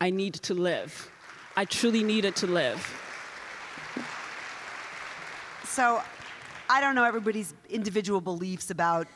I 0.00 0.08
need 0.08 0.32
to 0.48 0.54
live. 0.54 1.10
I 1.54 1.66
truly 1.66 2.02
needed 2.02 2.34
to 2.36 2.46
live. 2.46 2.80
So 5.64 6.00
I 6.72 6.80
don't 6.80 6.94
know 6.94 7.04
everybody's 7.04 7.52
individual 7.68 8.22
beliefs 8.22 8.70
about 8.70 9.06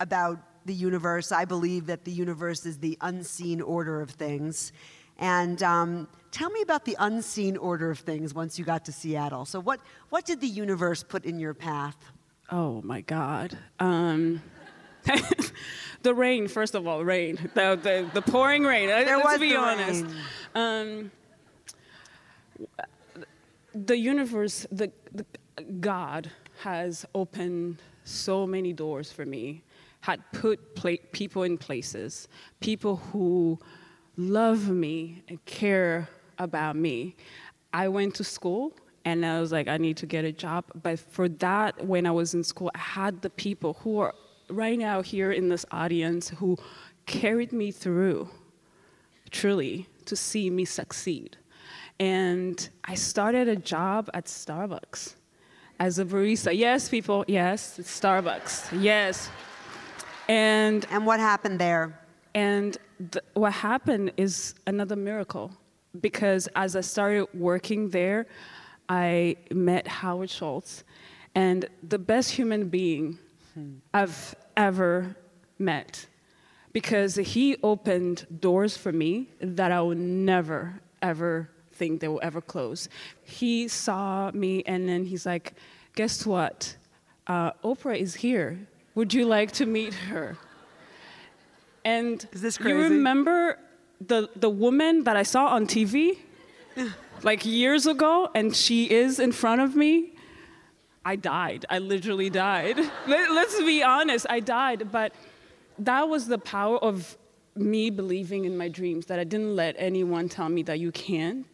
about 0.00 0.40
the 0.64 0.74
universe. 0.74 1.30
I 1.30 1.44
believe 1.44 1.86
that 1.86 2.04
the 2.04 2.10
universe 2.10 2.66
is 2.66 2.78
the 2.78 2.98
unseen 3.00 3.60
order 3.60 4.00
of 4.00 4.10
things. 4.10 4.72
And 5.18 5.62
um, 5.62 6.08
tell 6.32 6.50
me 6.50 6.62
about 6.62 6.84
the 6.84 6.96
unseen 6.98 7.56
order 7.58 7.92
of 7.92 8.00
things 8.00 8.34
once 8.34 8.58
you 8.58 8.64
got 8.64 8.84
to 8.86 8.92
Seattle. 8.92 9.44
So 9.44 9.60
what 9.60 9.78
what 10.08 10.24
did 10.24 10.40
the 10.40 10.48
universe 10.48 11.04
put 11.04 11.24
in 11.24 11.38
your 11.38 11.54
path? 11.54 11.96
Oh 12.50 12.82
my 12.82 13.02
God. 13.02 13.56
Um, 13.78 14.42
the 16.02 16.12
rain, 16.12 16.48
first 16.48 16.74
of 16.74 16.88
all, 16.88 17.04
rain. 17.04 17.38
The, 17.54 17.78
the, 17.80 18.10
the 18.14 18.22
pouring 18.22 18.64
rain. 18.64 18.88
There 18.88 19.16
Let's 19.16 19.24
was 19.24 19.38
be 19.38 19.50
the 19.50 19.56
honest. 19.56 20.04
Um, 20.56 21.12
the 23.72 23.96
universe, 23.96 24.66
the, 24.72 24.90
the 25.14 25.24
God 25.78 26.32
has 26.66 27.06
opened 27.14 27.80
so 28.02 28.44
many 28.44 28.72
doors 28.72 29.12
for 29.12 29.24
me, 29.24 29.62
had 30.00 30.20
put 30.32 30.74
pla- 30.74 31.04
people 31.12 31.44
in 31.44 31.56
places, 31.56 32.26
people 32.58 32.96
who 32.96 33.56
love 34.16 34.68
me 34.68 35.22
and 35.28 35.38
care 35.44 36.08
about 36.38 36.74
me. 36.74 37.14
I 37.72 37.86
went 37.86 38.16
to 38.16 38.24
school 38.24 38.72
and 39.04 39.24
I 39.24 39.40
was 39.40 39.52
like, 39.52 39.68
I 39.68 39.76
need 39.76 39.96
to 39.98 40.06
get 40.06 40.24
a 40.24 40.32
job. 40.32 40.64
But 40.82 40.98
for 40.98 41.28
that, 41.46 41.86
when 41.86 42.04
I 42.04 42.10
was 42.10 42.34
in 42.34 42.42
school, 42.42 42.72
I 42.74 42.78
had 42.78 43.22
the 43.22 43.30
people 43.30 43.74
who 43.82 44.00
are 44.00 44.14
right 44.50 44.76
now 44.76 45.02
here 45.02 45.30
in 45.30 45.48
this 45.48 45.64
audience 45.70 46.30
who 46.30 46.58
carried 47.06 47.52
me 47.52 47.70
through 47.70 48.28
truly 49.30 49.86
to 50.06 50.16
see 50.16 50.50
me 50.50 50.64
succeed. 50.64 51.36
And 52.00 52.68
I 52.84 52.96
started 52.96 53.46
a 53.46 53.54
job 53.54 54.10
at 54.14 54.24
Starbucks 54.24 55.14
as 55.78 55.98
a 55.98 56.04
barista. 56.04 56.56
Yes, 56.56 56.88
people, 56.88 57.24
yes, 57.28 57.78
it's 57.78 58.00
Starbucks. 58.00 58.80
Yes. 58.82 59.30
And 60.28 60.86
And 60.90 61.06
what 61.06 61.20
happened 61.20 61.58
there? 61.58 61.98
and 62.34 62.76
th- 63.12 63.24
what 63.34 63.52
happened 63.52 64.12
is 64.16 64.54
another 64.66 64.96
miracle 64.96 65.50
because 66.00 66.48
as 66.54 66.76
I 66.76 66.82
started 66.82 67.26
working 67.32 67.88
there, 67.90 68.26
I 68.88 69.36
met 69.50 69.86
Howard 69.88 70.28
Schultz, 70.30 70.84
and 71.34 71.66
the 71.82 71.98
best 71.98 72.30
human 72.32 72.68
being 72.68 73.18
hmm. 73.54 73.76
I've 73.94 74.34
ever 74.56 75.16
met 75.58 76.06
because 76.72 77.14
he 77.16 77.56
opened 77.62 78.26
doors 78.40 78.76
for 78.76 78.92
me 78.92 79.30
that 79.40 79.72
I 79.72 79.80
would 79.80 79.98
never, 79.98 80.80
ever 81.00 81.48
think 81.76 82.00
they 82.00 82.08
will 82.08 82.20
ever 82.22 82.40
close. 82.40 82.88
He 83.22 83.68
saw 83.68 84.30
me 84.32 84.62
and 84.66 84.88
then 84.88 85.04
he's 85.04 85.26
like, 85.26 85.54
Guess 85.94 86.26
what? 86.26 86.76
Uh, 87.26 87.52
Oprah 87.64 87.98
is 87.98 88.14
here. 88.16 88.66
Would 88.94 89.14
you 89.14 89.24
like 89.24 89.52
to 89.52 89.66
meet 89.66 89.94
her? 89.94 90.36
And 91.84 92.26
Is 92.32 92.42
this 92.42 92.58
crazy? 92.58 92.76
you 92.76 92.82
remember 92.82 93.58
the, 94.00 94.28
the 94.36 94.50
woman 94.50 95.04
that 95.04 95.16
I 95.16 95.22
saw 95.22 95.46
on 95.46 95.66
TV 95.66 96.18
like 97.22 97.46
years 97.46 97.86
ago, 97.86 98.30
and 98.34 98.54
she 98.54 98.90
is 98.90 99.18
in 99.18 99.32
front 99.32 99.60
of 99.62 99.74
me? 99.74 100.12
I 101.04 101.16
died. 101.16 101.64
I 101.70 101.78
literally 101.78 102.30
died. 102.30 102.78
Let, 103.06 103.30
let's 103.30 103.58
be 103.62 103.82
honest, 103.82 104.26
I 104.28 104.40
died. 104.40 104.90
But 104.90 105.14
that 105.78 106.08
was 106.08 106.26
the 106.26 106.38
power 106.38 106.78
of 106.78 107.16
me 107.54 107.90
believing 107.90 108.44
in 108.44 108.56
my 108.56 108.68
dreams, 108.68 109.06
that 109.06 109.18
I 109.18 109.24
didn't 109.24 109.56
let 109.56 109.76
anyone 109.78 110.28
tell 110.28 110.48
me 110.48 110.62
that 110.64 110.78
you 110.78 110.92
can't. 110.92 111.46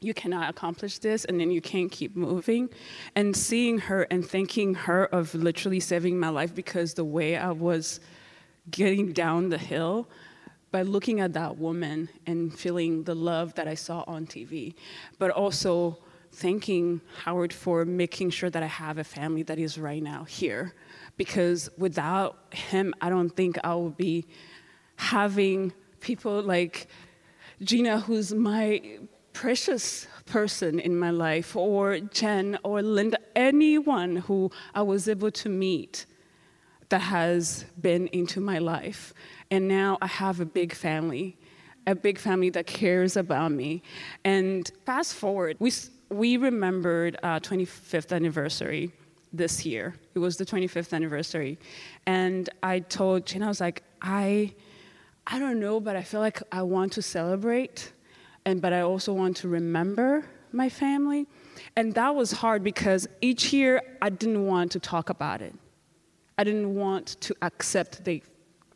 You 0.00 0.14
cannot 0.14 0.48
accomplish 0.48 0.98
this, 0.98 1.24
and 1.24 1.40
then 1.40 1.50
you 1.50 1.60
can't 1.60 1.90
keep 1.90 2.14
moving. 2.14 2.70
And 3.16 3.36
seeing 3.36 3.78
her 3.78 4.02
and 4.10 4.24
thanking 4.24 4.74
her 4.74 5.06
of 5.06 5.34
literally 5.34 5.80
saving 5.80 6.18
my 6.18 6.28
life 6.28 6.54
because 6.54 6.94
the 6.94 7.04
way 7.04 7.36
I 7.36 7.50
was 7.50 8.00
getting 8.70 9.12
down 9.12 9.48
the 9.48 9.58
hill, 9.58 10.08
by 10.70 10.82
looking 10.82 11.20
at 11.20 11.32
that 11.32 11.56
woman 11.56 12.08
and 12.26 12.56
feeling 12.56 13.02
the 13.04 13.14
love 13.14 13.54
that 13.54 13.66
I 13.66 13.74
saw 13.74 14.04
on 14.06 14.26
TV, 14.26 14.74
but 15.18 15.30
also 15.30 15.98
thanking 16.32 17.00
Howard 17.24 17.52
for 17.52 17.84
making 17.84 18.30
sure 18.30 18.50
that 18.50 18.62
I 18.62 18.66
have 18.66 18.98
a 18.98 19.04
family 19.04 19.42
that 19.44 19.58
is 19.58 19.78
right 19.78 20.02
now 20.02 20.24
here. 20.24 20.74
Because 21.16 21.70
without 21.78 22.52
him, 22.52 22.94
I 23.00 23.08
don't 23.08 23.30
think 23.30 23.58
I 23.64 23.74
would 23.74 23.96
be 23.96 24.26
having 24.96 25.72
people 26.00 26.42
like 26.42 26.88
Gina, 27.62 28.00
who's 28.00 28.32
my 28.34 28.98
precious 29.38 30.08
person 30.26 30.80
in 30.80 30.98
my 30.98 31.10
life, 31.10 31.54
or 31.54 32.00
Jen, 32.00 32.58
or 32.64 32.82
Linda, 32.82 33.18
anyone 33.36 34.16
who 34.16 34.50
I 34.74 34.82
was 34.82 35.08
able 35.08 35.30
to 35.30 35.48
meet 35.48 36.06
that 36.88 37.02
has 37.02 37.64
been 37.80 38.08
into 38.08 38.40
my 38.40 38.58
life. 38.58 39.14
And 39.48 39.68
now 39.68 39.96
I 40.02 40.08
have 40.08 40.40
a 40.40 40.44
big 40.44 40.74
family, 40.74 41.36
a 41.86 41.94
big 41.94 42.18
family 42.18 42.50
that 42.50 42.66
cares 42.66 43.16
about 43.16 43.52
me. 43.52 43.84
And 44.24 44.68
fast 44.84 45.14
forward, 45.14 45.56
we, 45.60 45.72
we 46.08 46.36
remembered 46.36 47.14
uh, 47.22 47.26
our 47.26 47.40
25th 47.40 48.12
anniversary 48.12 48.90
this 49.32 49.64
year. 49.64 49.94
It 50.16 50.18
was 50.18 50.36
the 50.36 50.46
25th 50.46 50.92
anniversary. 50.92 51.60
And 52.06 52.50
I 52.64 52.80
told 52.80 53.24
Jen, 53.24 53.44
I 53.44 53.46
was 53.46 53.60
like, 53.60 53.84
I, 54.02 54.52
I 55.28 55.38
don't 55.38 55.60
know, 55.60 55.78
but 55.78 55.94
I 55.94 56.02
feel 56.02 56.18
like 56.18 56.42
I 56.50 56.62
want 56.62 56.94
to 56.94 57.02
celebrate, 57.02 57.92
and 58.44 58.60
but 58.60 58.72
I 58.72 58.80
also 58.80 59.12
want 59.12 59.36
to 59.38 59.48
remember 59.48 60.24
my 60.52 60.68
family. 60.68 61.26
And 61.76 61.94
that 61.94 62.14
was 62.14 62.32
hard 62.32 62.62
because 62.64 63.08
each 63.20 63.52
year 63.52 63.82
I 64.00 64.10
didn't 64.10 64.46
want 64.46 64.72
to 64.72 64.80
talk 64.80 65.10
about 65.10 65.42
it. 65.42 65.54
I 66.36 66.44
didn't 66.44 66.74
want 66.74 67.20
to 67.22 67.34
accept 67.42 68.04
they 68.04 68.22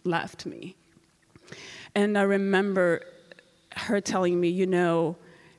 left 0.04 0.47
me. 0.47 0.76
And 1.95 2.19
I 2.19 2.23
remember 2.23 3.02
her 3.76 4.00
telling 4.00 4.40
me, 4.40 4.49
you 4.49 4.66
know, 4.66 5.16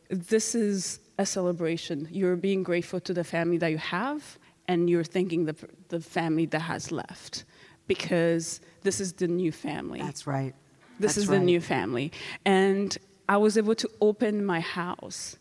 this 0.10 0.56
is 0.56 1.00
a 1.18 1.26
celebration. 1.26 2.08
You're 2.12 2.36
being 2.36 2.64
grateful 2.64 3.00
to 3.02 3.14
the 3.14 3.24
family 3.24 3.58
that 3.60 3.72
you 3.72 3.78
have, 3.78 4.38
and 4.68 4.90
you're 4.90 5.04
thanking 5.04 5.46
the, 5.46 5.56
the 5.90 6.00
family 6.00 6.46
that 6.48 6.60
has 6.60 6.92
left 6.92 7.46
because 7.88 8.62
this 8.82 9.00
is 9.00 9.14
the 9.14 9.28
new 9.28 9.52
family. 9.52 10.00
That's 10.02 10.28
right. 10.28 10.54
This 11.00 11.16
That's 11.16 11.18
is 11.18 11.28
right. 11.28 11.40
the 11.40 11.46
new 11.46 11.62
family. 11.62 12.12
And 12.46 12.98
I 13.28 13.38
was 13.38 13.58
able 13.58 13.76
to 13.76 13.90
open 14.02 14.46
my 14.46 14.60
house 14.60 15.38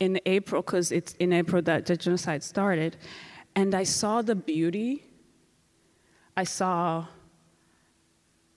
in 0.00 0.20
April, 0.26 0.62
because 0.62 0.90
it's 0.90 1.14
in 1.14 1.32
April 1.32 1.62
that 1.62 1.86
the 1.86 1.96
genocide 1.96 2.42
started, 2.42 2.96
and 3.54 3.74
I 3.74 3.84
saw 3.84 4.22
the 4.22 4.34
beauty. 4.34 5.04
I 6.36 6.44
saw 6.44 7.06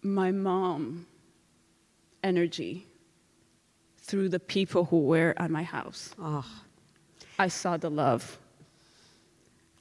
my 0.01 0.31
mom 0.31 1.05
energy 2.23 2.87
through 3.99 4.29
the 4.29 4.39
people 4.39 4.85
who 4.85 5.01
were 5.01 5.33
at 5.37 5.51
my 5.51 5.63
house. 5.63 6.15
Oh. 6.19 6.45
I 7.37 7.47
saw 7.47 7.77
the 7.77 7.89
love. 7.89 8.39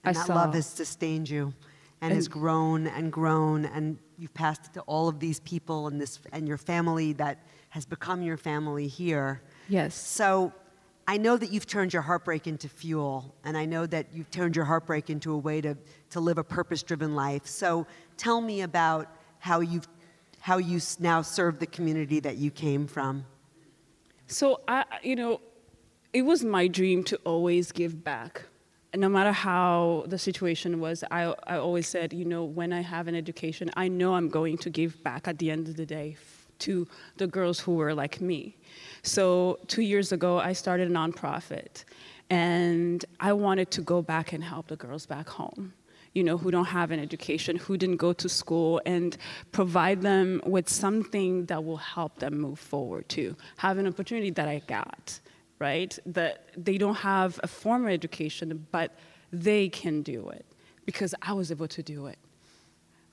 And 0.03 0.17
I 0.17 0.19
that 0.19 0.26
saw, 0.26 0.35
love 0.35 0.55
has 0.55 0.67
sustained 0.67 1.31
you 1.31 1.55
and, 2.00 2.12
has 2.12 2.29
grown 2.29 2.87
and 2.87 3.12
grown 3.12 3.64
and 3.64 3.99
you've 4.18 4.35
passed 4.35 4.66
it 4.66 4.75
to 4.75 4.80
all 4.83 5.09
of 5.09 5.21
these 5.21 5.40
people 5.40 5.87
and 5.88 6.00
this 6.00 6.21
and 6.33 6.47
your 6.47 6.59
family 6.59 7.12
that 7.14 7.38
has 7.71 7.85
become 7.85 8.23
your 8.23 8.37
family 8.37 8.87
here. 8.87 9.42
Yes. 9.68 9.94
So 9.94 10.52
I 11.06 11.16
know 11.16 11.37
that 11.37 11.52
you've 11.52 11.66
turned 11.66 11.92
your 11.92 12.02
heartbreak 12.02 12.47
into 12.47 12.68
fuel, 12.68 13.35
and 13.44 13.56
I 13.56 13.66
know 13.66 13.87
that 13.87 14.06
you've 14.12 14.30
turned 14.30 14.56
your 14.56 14.64
heartbreak 14.64 15.11
into 15.11 15.33
a 15.33 15.38
way 15.38 15.61
to, 15.61 15.76
to 16.11 16.21
live 16.21 16.38
a 16.38 16.44
purpose 16.44 16.83
driven 16.83 17.14
life. 17.14 17.47
So 17.47 17.87
tell 18.16 18.40
me 18.40 18.62
about 18.62 19.09
how 19.38 19.61
you've 19.61 19.88
how 20.40 20.59
you 20.59 20.78
now 21.00 21.23
serve 21.23 21.59
the 21.59 21.66
community 21.66 22.21
that 22.21 22.37
you 22.37 22.50
came 22.50 22.87
from. 22.87 23.25
So 24.26 24.61
I, 24.68 24.85
you 25.02 25.16
know, 25.16 25.40
it 26.12 26.21
was 26.21 26.44
my 26.44 26.68
dream 26.68 27.02
to 27.04 27.16
always 27.25 27.73
give 27.73 28.04
back. 28.04 28.42
No 28.96 29.08
matter 29.08 29.32
how 29.32 30.04
the 30.06 30.18
situation 30.18 30.80
was, 30.80 31.02
I, 31.10 31.34
I 31.46 31.56
always 31.56 31.86
said, 31.88 32.12
you 32.12 32.24
know, 32.24 32.44
when 32.44 32.72
I 32.72 32.80
have 32.80 33.08
an 33.08 33.14
education, 33.14 33.70
I 33.76 33.88
know 33.88 34.14
I'm 34.14 34.28
going 34.28 34.58
to 34.58 34.70
give 34.70 35.02
back 35.02 35.26
at 35.26 35.38
the 35.38 35.50
end 35.50 35.68
of 35.68 35.76
the 35.76 35.86
day 35.86 36.16
to 36.60 36.86
the 37.16 37.26
girls 37.26 37.58
who 37.58 37.74
were 37.74 37.94
like 37.94 38.20
me. 38.20 38.56
So 39.02 39.58
two 39.66 39.82
years 39.82 40.12
ago, 40.12 40.38
I 40.38 40.52
started 40.52 40.90
a 40.90 40.94
nonprofit, 40.94 41.84
and 42.30 43.04
I 43.20 43.32
wanted 43.32 43.70
to 43.72 43.82
go 43.82 44.00
back 44.00 44.32
and 44.32 44.42
help 44.42 44.68
the 44.68 44.76
girls 44.76 45.06
back 45.06 45.28
home 45.28 45.72
you 46.14 46.22
know, 46.22 46.38
who 46.38 46.50
don't 46.50 46.66
have 46.66 46.92
an 46.92 47.00
education, 47.00 47.56
who 47.56 47.76
didn't 47.76 47.96
go 47.96 48.12
to 48.12 48.28
school, 48.28 48.80
and 48.86 49.16
provide 49.52 50.00
them 50.00 50.40
with 50.46 50.68
something 50.68 51.44
that 51.46 51.64
will 51.64 51.76
help 51.76 52.20
them 52.20 52.38
move 52.38 52.58
forward 52.58 53.08
too. 53.08 53.36
Have 53.56 53.78
an 53.78 53.86
opportunity 53.86 54.30
that 54.30 54.48
I 54.48 54.60
got, 54.66 55.18
right? 55.58 55.99
That 56.06 56.49
they 56.56 56.78
don't 56.78 56.96
have 56.96 57.40
a 57.42 57.46
formal 57.46 57.88
education, 57.88 58.66
but 58.70 58.96
they 59.32 59.68
can 59.68 60.02
do 60.02 60.28
it 60.30 60.44
because 60.84 61.14
I 61.23 61.32
was 61.32 61.50
able 61.50 61.68
to 61.68 61.82
do 61.82 62.06
it, 62.06 62.18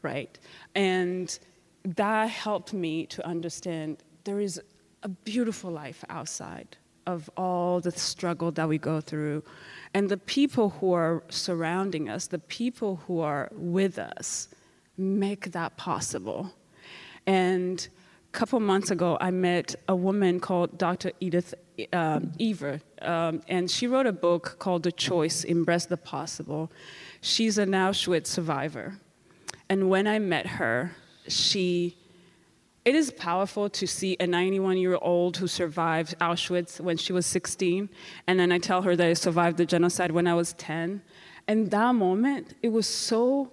right? 0.01 0.37
And 0.75 1.37
that 1.83 2.29
helped 2.29 2.73
me 2.73 3.05
to 3.07 3.25
understand 3.25 4.03
there 4.23 4.39
is 4.39 4.61
a 5.03 5.09
beautiful 5.09 5.71
life 5.71 6.03
outside 6.09 6.77
of 7.07 7.29
all 7.35 7.79
the 7.79 7.91
struggle 7.91 8.51
that 8.51 8.67
we 8.67 8.77
go 8.77 9.01
through. 9.01 9.43
And 9.93 10.09
the 10.09 10.17
people 10.17 10.69
who 10.69 10.93
are 10.93 11.23
surrounding 11.29 12.09
us, 12.09 12.27
the 12.27 12.39
people 12.39 12.97
who 13.07 13.19
are 13.19 13.49
with 13.53 13.97
us, 13.97 14.49
make 14.97 15.51
that 15.51 15.77
possible. 15.77 16.53
And 17.25 17.87
couple 18.31 18.59
months 18.59 18.91
ago, 18.91 19.17
I 19.19 19.31
met 19.31 19.75
a 19.87 19.95
woman 19.95 20.39
called 20.39 20.77
Dr. 20.77 21.11
Edith 21.19 21.53
um, 21.93 22.31
Eger, 22.37 22.81
um, 23.01 23.41
and 23.47 23.69
she 23.69 23.87
wrote 23.87 24.05
a 24.05 24.13
book 24.13 24.57
called 24.59 24.83
The 24.83 24.91
Choice 24.91 25.43
Embrace 25.43 25.85
the 25.85 25.97
Possible. 25.97 26.71
She's 27.21 27.57
an 27.57 27.71
Auschwitz 27.71 28.27
survivor. 28.27 28.99
And 29.69 29.89
when 29.89 30.07
I 30.07 30.19
met 30.19 30.45
her, 30.47 30.95
she 31.27 31.97
it 32.83 32.95
is 32.95 33.11
powerful 33.11 33.69
to 33.69 33.85
see 33.85 34.17
a 34.19 34.25
91 34.25 34.77
year 34.77 34.97
old 34.99 35.37
who 35.37 35.47
survived 35.47 36.17
Auschwitz 36.19 36.79
when 36.79 36.97
she 36.97 37.13
was 37.13 37.27
16, 37.27 37.89
and 38.25 38.39
then 38.39 38.51
I 38.51 38.57
tell 38.57 38.81
her 38.81 38.95
that 38.95 39.07
I 39.07 39.13
survived 39.13 39.57
the 39.57 39.65
genocide 39.65 40.11
when 40.11 40.25
I 40.25 40.33
was 40.33 40.53
10. 40.53 41.01
And 41.47 41.69
that 41.69 41.93
moment, 41.93 42.55
it 42.63 42.69
was 42.69 42.87
so, 42.87 43.51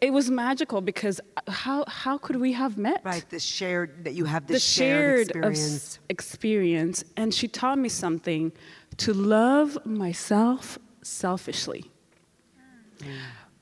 it 0.00 0.12
was 0.12 0.30
magical 0.30 0.80
because 0.80 1.20
uh, 1.36 1.50
how, 1.50 1.84
how 1.86 2.16
could 2.18 2.36
we 2.36 2.52
have 2.52 2.78
met? 2.78 3.02
Right, 3.04 3.24
the 3.28 3.38
shared 3.38 4.04
that 4.04 4.14
you 4.14 4.24
have 4.24 4.46
the 4.46 4.54
this 4.54 4.64
shared, 4.64 5.32
shared 5.32 5.44
of 5.44 5.50
experience. 5.50 5.98
experience. 6.08 7.04
And 7.16 7.34
she 7.34 7.48
taught 7.48 7.78
me 7.78 7.88
something 7.88 8.52
to 8.98 9.12
love 9.12 9.78
myself 9.84 10.78
selfishly. 11.02 11.90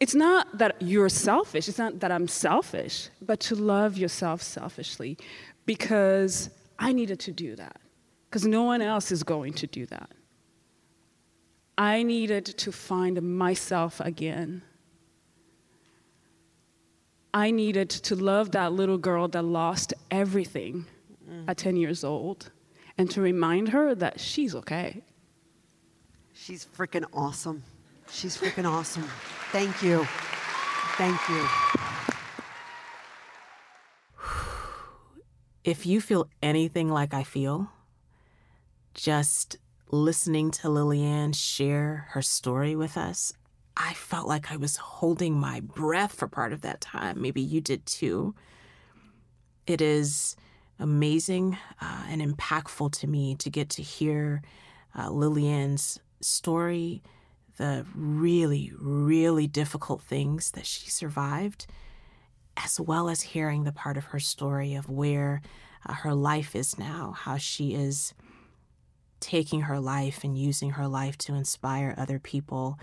It's 0.01 0.15
not 0.15 0.59
that 0.59 0.77
you're 0.81 1.09
selfish, 1.09 1.69
it's 1.69 1.79
not 1.79 2.01
that 2.01 2.13
I'm 2.13 2.29
selfish, 2.29 3.09
but 3.21 3.41
to 3.41 3.55
love 3.55 3.97
yourself 3.97 4.43
selfishly 4.43 5.19
because 5.67 6.51
I 6.79 6.93
needed 6.93 7.19
to 7.21 7.33
do 7.33 7.57
that 7.57 7.81
because 8.29 8.47
no 8.47 8.63
one 8.63 8.83
else 8.83 9.11
is 9.11 9.23
going 9.23 9.55
to 9.55 9.67
do 9.67 9.87
that. 9.87 10.11
I 11.77 12.03
needed 12.03 12.45
to 12.47 12.73
find 12.73 13.21
myself 13.23 14.01
again. 14.01 14.63
I 17.35 17.51
needed 17.51 17.91
to 17.91 18.15
love 18.17 18.53
that 18.53 18.73
little 18.73 18.99
girl 18.99 19.29
that 19.29 19.45
lost 19.45 19.93
everything 20.11 20.87
at 21.47 21.59
10 21.59 21.77
years 21.77 22.03
old 22.05 22.51
and 22.97 23.11
to 23.11 23.21
remind 23.21 23.69
her 23.69 23.95
that 23.95 24.19
she's 24.19 24.55
okay. 24.55 25.03
She's 26.33 26.67
freaking 26.67 27.05
awesome. 27.13 27.63
She's 28.11 28.37
freaking 28.37 28.65
awesome. 28.69 29.05
Thank 29.53 29.83
you. 29.83 30.07
Thank 30.97 31.21
you. 31.29 31.47
If 35.65 35.85
you 35.85 36.01
feel 36.01 36.29
anything 36.43 36.89
like 36.89 37.13
I 37.13 37.25
feel, 37.25 37.71
just 38.95 39.59
listening 39.91 40.51
to 40.53 40.71
Lillian 40.71 41.35
share 41.35 42.07
her 42.13 42.23
story 42.23 42.75
with 42.75 42.97
us, 42.97 43.35
I 43.79 43.95
felt 43.95 44.27
like 44.27 44.51
I 44.51 44.57
was 44.57 44.77
holding 44.77 45.39
my 45.39 45.61
breath 45.61 46.13
for 46.13 46.27
part 46.27 46.53
of 46.53 46.63
that 46.63 46.81
time. 46.81 47.23
Maybe 47.23 47.41
you 47.41 47.61
did 47.61 47.87
too. 47.87 48.35
It 49.67 49.81
is 49.81 50.37
amazing 50.79 51.57
uh, 51.81 52.05
and 52.09 52.21
impactful 52.21 52.93
to 52.93 53.07
me 53.07 53.37
to 53.37 53.51
get 53.51 53.71
to 53.71 53.83
hear 53.83 54.43
uh, 54.99 55.11
Lillian's 55.11 56.01
story, 56.21 57.03
the 57.57 57.87
really, 57.95 58.73
really 58.81 59.47
difficult 59.47 60.03
things 60.03 60.51
that 60.53 60.67
she 60.67 60.91
survived 60.91 61.67
as 62.65 62.81
well 62.81 63.09
as 63.09 63.21
hearing 63.23 63.65
the 63.65 63.73
part 63.73 63.97
of 63.97 64.07
her 64.07 64.19
story 64.19 64.75
of 64.75 64.89
where 64.89 65.41
uh, 65.87 65.93
her 65.93 66.15
life 66.15 66.57
is 66.57 66.79
now, 66.79 67.15
how 67.17 67.37
she 67.37 67.75
is 67.75 68.15
taking 69.21 69.63
her 69.63 69.79
life 69.79 70.25
and 70.25 70.37
using 70.37 70.71
her 70.71 70.89
life 70.89 71.17
to 71.19 71.35
inspire 71.35 71.95
other 71.97 72.19
people. 72.19 72.79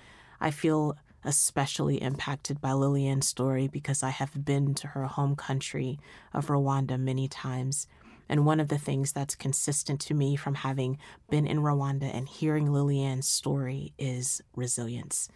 I 0.46 0.52
feel 0.52 0.96
especially 1.24 2.02
impacted 2.02 2.62
by 2.62 2.72
Lillian's 2.72 3.28
story 3.28 3.68
because 3.68 4.04
I 4.04 4.12
have 4.12 4.46
been 4.46 4.76
to 4.76 4.88
her 4.90 5.06
home 5.06 5.36
country 5.36 6.00
of 6.34 6.48
Rwanda 6.48 7.00
many 7.00 7.28
times. 7.28 7.88
And 8.30 8.46
one 8.46 8.60
of 8.60 8.70
the 8.70 8.78
things 8.78 9.12
that's 9.12 9.36
consistent 9.36 10.00
to 10.02 10.14
me 10.14 10.36
from 10.36 10.56
having 10.56 10.98
been 11.30 11.46
in 11.46 11.60
Rwanda 11.60 12.10
and 12.14 12.30
hearing 12.30 12.72
Lillian's 12.72 13.28
story 13.28 13.92
is 13.98 14.42
resilience 14.56 15.30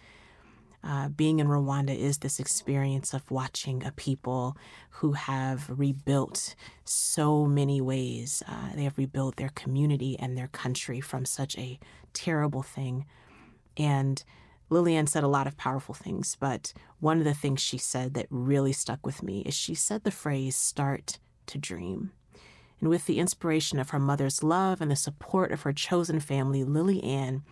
uh, 0.83 1.09
being 1.09 1.39
in 1.39 1.47
Rwanda 1.47 1.97
is 1.97 2.19
this 2.19 2.39
experience 2.39 3.13
of 3.13 3.29
watching 3.29 3.83
a 3.85 3.91
people 3.91 4.55
who 4.91 5.13
have 5.13 5.69
rebuilt 5.69 6.55
so 6.85 7.45
many 7.45 7.81
ways. 7.81 8.41
Uh, 8.47 8.75
they 8.75 8.83
have 8.83 8.97
rebuilt 8.97 9.35
their 9.35 9.49
community 9.49 10.17
and 10.17 10.37
their 10.37 10.47
country 10.47 11.01
from 11.01 11.25
such 11.25 11.57
a 11.57 11.79
terrible 12.13 12.63
thing. 12.63 13.05
And 13.75 14.23
Lillian 14.69 15.07
said 15.07 15.23
a 15.23 15.27
lot 15.27 15.47
of 15.47 15.57
powerful 15.57 15.95
things, 15.95 16.37
but 16.39 16.73
one 16.99 17.17
of 17.17 17.23
the 17.23 17.33
things 17.33 17.61
she 17.61 17.77
said 17.77 18.13
that 18.13 18.27
really 18.29 18.73
stuck 18.73 19.05
with 19.05 19.23
me 19.23 19.41
is 19.41 19.53
she 19.53 19.73
said 19.73 20.03
the 20.03 20.11
phrase, 20.11 20.55
start 20.55 21.19
to 21.47 21.57
dream. 21.57 22.11
And 22.79 22.89
with 22.89 23.05
the 23.05 23.19
inspiration 23.19 23.79
of 23.79 23.89
her 23.89 23.99
mother's 23.99 24.43
love 24.43 24.79
and 24.79 24.89
the 24.89 24.95
support 24.95 25.51
of 25.51 25.63
her 25.63 25.73
chosen 25.73 26.19
family, 26.19 26.63
Liliane 26.63 27.43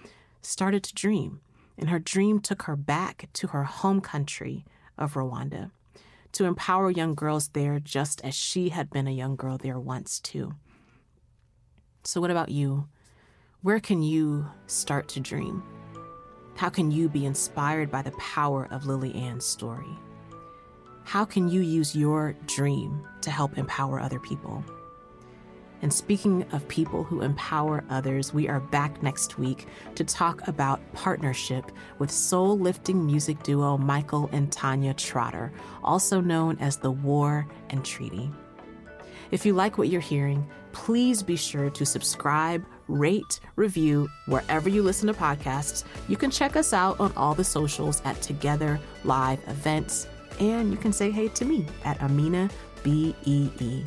started 0.42 0.84
to 0.84 0.94
dream 0.94 1.42
and 1.78 1.90
her 1.90 2.00
dream 2.00 2.40
took 2.40 2.64
her 2.64 2.76
back 2.76 3.30
to 3.34 3.48
her 3.48 3.64
home 3.64 4.02
country 4.02 4.66
of 4.98 5.14
Rwanda 5.14 5.72
to 6.34 6.46
empower 6.46 6.92
young 6.92 7.16
girls 7.16 7.50
there 7.50 7.80
just 7.80 8.22
as 8.24 8.36
she 8.36 8.70
had 8.70 8.90
been 8.90 9.08
a 9.08 9.12
young 9.12 9.36
girl 9.36 9.58
there 9.58 9.80
once, 9.80 10.20
too. 10.20 10.56
So, 12.04 12.22
what 12.22 12.32
about 12.32 12.50
you? 12.50 12.88
Where 13.62 13.80
can 13.80 14.02
you 14.02 14.48
start 14.68 15.08
to 15.10 15.20
dream? 15.20 15.64
How 16.58 16.70
can 16.70 16.90
you 16.90 17.08
be 17.08 17.28
inspired 17.28 17.92
by 17.92 18.02
the 18.02 18.14
power 18.14 18.68
of 18.72 18.88
Liliane's 18.88 19.46
story? 19.46 19.96
How 21.04 21.24
can 21.24 21.48
you 21.48 21.62
use 21.62 21.96
your 21.96 22.36
dream 22.48 23.08
to 23.22 23.30
help 23.30 23.60
empower 23.60 24.00
other 24.00 24.20
people? 24.20 24.66
And 25.84 25.94
speaking 25.94 26.48
of 26.54 26.68
people 26.68 27.04
who 27.04 27.22
empower 27.22 27.84
others, 27.92 28.34
we 28.34 28.50
are 28.50 28.60
back 28.60 29.04
next 29.04 29.38
week 29.38 29.68
to 29.94 30.04
talk 30.04 30.48
about 30.48 30.82
partnership 30.94 31.72
with 32.00 32.10
soul 32.10 32.58
lifting 32.58 33.06
music 33.06 33.44
duo 33.44 33.78
Michael 33.78 34.28
and 34.32 34.52
Tanya 34.52 34.96
Trotter, 34.96 35.54
also 35.84 36.20
known 36.20 36.58
as 36.60 36.78
the 36.78 36.90
War 36.90 37.48
and 37.70 37.86
Treaty. 37.86 38.32
If 39.30 39.46
you 39.46 39.54
like 39.54 39.78
what 39.78 39.90
you're 39.90 40.02
hearing, 40.02 40.50
please 40.72 41.22
be 41.22 41.36
sure 41.36 41.70
to 41.70 41.86
subscribe, 41.86 42.66
rate, 42.88 43.40
review 43.56 44.10
wherever 44.26 44.70
you 44.70 44.82
listen 44.82 45.08
to 45.08 45.14
podcasts. 45.14 45.84
You 46.08 46.18
can 46.18 46.32
check 46.32 46.56
us 46.56 46.74
out 46.74 47.00
on 47.00 47.12
all 47.16 47.34
the 47.34 47.44
socials 47.44 48.02
at 48.06 48.22
Together 48.22 48.80
Live 49.04 49.40
Events, 49.48 50.08
and 50.40 50.72
you 50.72 50.78
can 50.78 50.94
say 50.94 51.12
hey 51.12 51.28
to 51.30 51.46
me 51.46 51.66
at 51.84 52.00
Amena 52.00 52.50
B 52.84 53.16
E 53.26 53.50
E. 53.60 53.84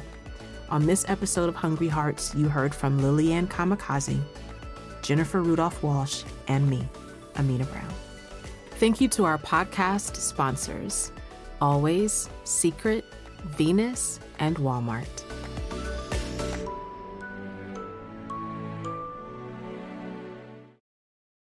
On 0.69 0.87
this 0.87 1.05
episode 1.09 1.49
of 1.49 1.57
Hungry 1.57 1.89
Hearts, 1.89 2.35
you 2.35 2.49
heard 2.49 2.75
from 2.75 3.01
Lillian 3.03 3.49
Kamikaze, 3.49 4.21
Jennifer 5.03 5.43
Rudolph 5.43 5.83
Walsh, 5.83 6.23
and 6.49 6.69
me, 6.69 6.87
Amena 7.37 7.65
Brown. 7.65 7.93
Thank 8.73 9.01
you 9.01 9.09
to 9.09 9.25
our 9.25 9.39
podcast 9.39 10.17
sponsors, 10.17 11.13
Always, 11.61 12.31
Secret, 12.45 13.05
Venus, 13.45 14.21
and 14.39 14.57
Walmart. 14.57 15.30